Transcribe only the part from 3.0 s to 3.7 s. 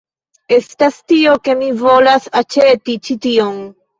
ĉi tion.